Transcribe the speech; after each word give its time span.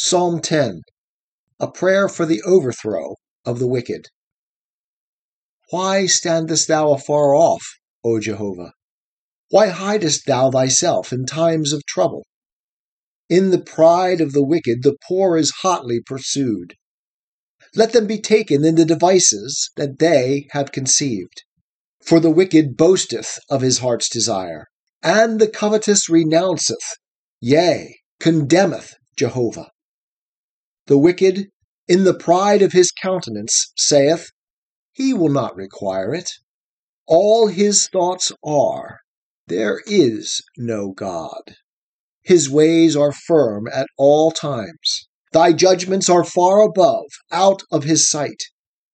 Psalm 0.00 0.40
10 0.40 0.82
A 1.58 1.68
prayer 1.72 2.08
for 2.08 2.24
the 2.24 2.40
overthrow 2.42 3.16
of 3.44 3.58
the 3.58 3.66
wicked. 3.66 4.06
Why 5.70 6.06
standest 6.06 6.68
thou 6.68 6.92
afar 6.92 7.34
off, 7.34 7.66
O 8.04 8.20
Jehovah? 8.20 8.74
Why 9.50 9.66
hidest 9.66 10.24
thou 10.24 10.52
thyself 10.52 11.12
in 11.12 11.26
times 11.26 11.72
of 11.72 11.84
trouble? 11.84 12.24
In 13.28 13.50
the 13.50 13.60
pride 13.60 14.20
of 14.20 14.34
the 14.34 14.44
wicked, 14.44 14.84
the 14.84 14.96
poor 15.08 15.36
is 15.36 15.52
hotly 15.62 16.00
pursued. 16.00 16.74
Let 17.74 17.92
them 17.92 18.06
be 18.06 18.20
taken 18.20 18.64
in 18.64 18.76
the 18.76 18.84
devices 18.84 19.72
that 19.74 19.98
they 19.98 20.46
have 20.52 20.70
conceived. 20.70 21.42
For 22.04 22.20
the 22.20 22.30
wicked 22.30 22.76
boasteth 22.76 23.40
of 23.50 23.62
his 23.62 23.78
heart's 23.78 24.08
desire, 24.08 24.68
and 25.02 25.40
the 25.40 25.48
covetous 25.48 26.08
renounceth, 26.08 26.86
yea, 27.40 27.98
condemneth 28.20 28.94
Jehovah. 29.16 29.72
The 30.88 30.96
wicked, 30.96 31.50
in 31.86 32.04
the 32.04 32.14
pride 32.14 32.62
of 32.62 32.72
his 32.72 32.90
countenance, 32.90 33.72
saith, 33.76 34.30
He 34.94 35.12
will 35.12 35.28
not 35.28 35.54
require 35.54 36.14
it. 36.14 36.30
All 37.06 37.48
his 37.48 37.88
thoughts 37.88 38.32
are, 38.42 39.00
There 39.48 39.82
is 39.86 40.40
no 40.56 40.92
God. 40.92 41.56
His 42.22 42.48
ways 42.48 42.96
are 42.96 43.12
firm 43.12 43.68
at 43.70 43.86
all 43.98 44.30
times. 44.30 45.08
Thy 45.30 45.52
judgments 45.52 46.08
are 46.08 46.24
far 46.24 46.62
above, 46.62 47.04
out 47.30 47.62
of 47.70 47.84
his 47.84 48.10
sight. 48.10 48.44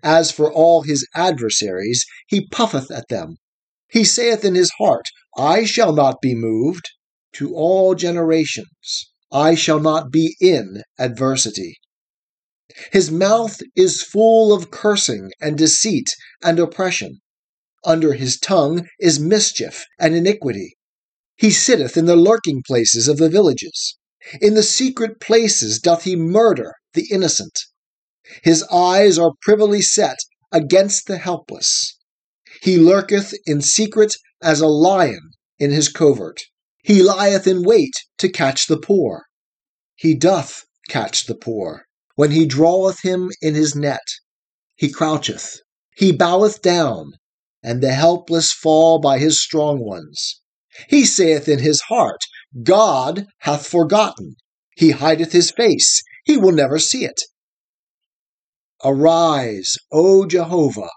As 0.00 0.30
for 0.30 0.52
all 0.52 0.82
his 0.82 1.04
adversaries, 1.16 2.04
he 2.28 2.46
puffeth 2.50 2.92
at 2.92 3.08
them. 3.08 3.38
He 3.88 4.04
saith 4.04 4.44
in 4.44 4.54
his 4.54 4.70
heart, 4.78 5.06
I 5.36 5.64
shall 5.64 5.92
not 5.92 6.20
be 6.22 6.36
moved. 6.36 6.88
To 7.32 7.52
all 7.52 7.96
generations, 7.96 9.09
I 9.32 9.54
shall 9.54 9.80
not 9.80 10.10
be 10.10 10.36
in 10.40 10.82
adversity. 10.98 11.78
His 12.92 13.10
mouth 13.10 13.60
is 13.76 14.02
full 14.02 14.52
of 14.52 14.70
cursing 14.70 15.30
and 15.40 15.56
deceit 15.58 16.08
and 16.42 16.58
oppression. 16.58 17.20
Under 17.84 18.12
his 18.14 18.38
tongue 18.38 18.88
is 18.98 19.18
mischief 19.18 19.86
and 19.98 20.14
iniquity. 20.14 20.76
He 21.36 21.50
sitteth 21.50 21.96
in 21.96 22.06
the 22.06 22.16
lurking 22.16 22.62
places 22.66 23.08
of 23.08 23.18
the 23.18 23.28
villages. 23.28 23.96
In 24.40 24.54
the 24.54 24.62
secret 24.62 25.20
places 25.20 25.80
doth 25.80 26.04
he 26.04 26.14
murder 26.14 26.74
the 26.94 27.08
innocent. 27.10 27.58
His 28.42 28.62
eyes 28.64 29.18
are 29.18 29.32
privily 29.42 29.80
set 29.80 30.18
against 30.52 31.06
the 31.06 31.18
helpless. 31.18 31.96
He 32.62 32.78
lurketh 32.78 33.34
in 33.46 33.62
secret 33.62 34.16
as 34.42 34.60
a 34.60 34.66
lion 34.66 35.30
in 35.58 35.70
his 35.70 35.88
covert. 35.88 36.40
He 36.82 37.02
lieth 37.02 37.46
in 37.46 37.62
wait 37.62 37.92
to 38.18 38.28
catch 38.28 38.66
the 38.66 38.78
poor. 38.78 39.24
He 39.96 40.14
doth 40.14 40.64
catch 40.88 41.26
the 41.26 41.34
poor 41.34 41.84
when 42.20 42.32
he 42.32 42.44
draweth 42.44 43.00
him 43.00 43.30
in 43.40 43.54
his 43.54 43.74
net, 43.74 44.06
he 44.76 44.90
croucheth, 44.90 45.56
he 45.96 46.12
boweth 46.12 46.60
down, 46.60 47.12
and 47.62 47.82
the 47.82 47.92
helpless 47.92 48.52
fall 48.52 48.98
by 48.98 49.18
his 49.18 49.40
strong 49.40 49.80
ones. 49.80 50.42
He 50.90 51.06
saith 51.06 51.48
in 51.48 51.60
his 51.60 51.80
heart, 51.88 52.20
God 52.62 53.26
hath 53.38 53.66
forgotten. 53.66 54.36
He 54.76 54.90
hideth 54.90 55.32
his 55.32 55.50
face, 55.50 56.02
he 56.26 56.36
will 56.36 56.52
never 56.52 56.78
see 56.78 57.06
it. 57.06 57.22
Arise, 58.84 59.78
O 59.90 60.26
Jehovah. 60.26 60.90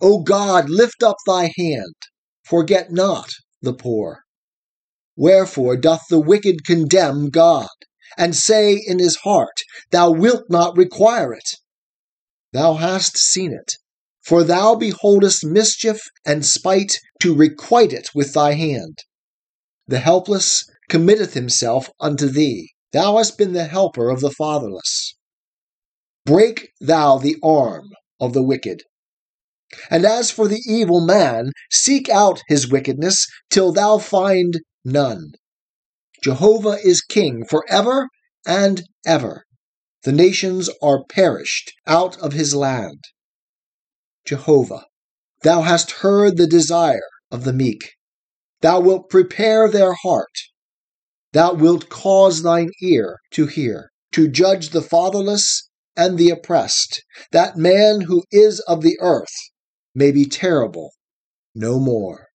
O 0.00 0.22
God, 0.22 0.70
lift 0.70 1.02
up 1.02 1.16
thy 1.26 1.52
hand. 1.58 1.94
Forget 2.42 2.90
not 2.90 3.32
the 3.60 3.74
poor. 3.74 4.22
Wherefore 5.18 5.76
doth 5.76 6.04
the 6.08 6.20
wicked 6.20 6.64
condemn 6.64 7.28
God? 7.28 7.68
and 8.18 8.34
say 8.34 8.74
in 8.74 8.98
his 8.98 9.16
heart, 9.16 9.62
Thou 9.90 10.10
wilt 10.10 10.50
not 10.50 10.76
require 10.76 11.32
it. 11.32 11.54
Thou 12.52 12.74
hast 12.74 13.16
seen 13.16 13.52
it, 13.52 13.74
for 14.20 14.42
thou 14.42 14.74
beholdest 14.74 15.44
mischief 15.44 16.00
and 16.26 16.44
spite 16.44 16.98
to 17.20 17.34
requite 17.34 17.92
it 17.92 18.08
with 18.14 18.34
thy 18.34 18.54
hand. 18.54 18.98
The 19.86 20.00
helpless 20.00 20.68
committeth 20.88 21.34
himself 21.34 21.90
unto 22.00 22.26
thee. 22.26 22.72
Thou 22.92 23.18
hast 23.18 23.38
been 23.38 23.52
the 23.52 23.66
helper 23.66 24.10
of 24.10 24.20
the 24.20 24.30
fatherless. 24.30 25.14
Break 26.26 26.70
thou 26.80 27.18
the 27.18 27.36
arm 27.42 27.90
of 28.20 28.32
the 28.32 28.42
wicked. 28.42 28.82
And 29.90 30.04
as 30.04 30.30
for 30.30 30.48
the 30.48 30.62
evil 30.66 31.04
man, 31.04 31.52
seek 31.70 32.08
out 32.08 32.42
his 32.48 32.70
wickedness 32.70 33.26
till 33.50 33.72
thou 33.72 33.98
find 33.98 34.60
none. 34.92 35.32
Jehovah 36.22 36.78
is 36.84 37.00
king 37.00 37.44
forever 37.44 38.08
and 38.46 38.82
ever. 39.06 39.44
The 40.02 40.12
nations 40.12 40.70
are 40.82 41.04
perished 41.04 41.72
out 41.86 42.18
of 42.18 42.32
his 42.32 42.54
land. 42.54 43.04
Jehovah, 44.24 44.84
thou 45.42 45.62
hast 45.62 46.02
heard 46.02 46.36
the 46.36 46.46
desire 46.46 47.08
of 47.30 47.44
the 47.44 47.52
meek. 47.52 47.92
Thou 48.60 48.80
wilt 48.80 49.08
prepare 49.08 49.68
their 49.68 49.92
heart. 49.92 50.36
Thou 51.32 51.54
wilt 51.54 51.88
cause 51.88 52.42
thine 52.42 52.70
ear 52.82 53.18
to 53.32 53.46
hear, 53.46 53.90
to 54.12 54.28
judge 54.28 54.70
the 54.70 54.82
fatherless 54.82 55.68
and 55.96 56.16
the 56.16 56.30
oppressed, 56.30 57.02
that 57.32 57.56
man 57.56 58.02
who 58.02 58.24
is 58.30 58.60
of 58.60 58.82
the 58.82 58.96
earth 59.00 59.34
may 59.94 60.10
be 60.10 60.24
terrible 60.24 60.92
no 61.54 61.78
more. 61.78 62.27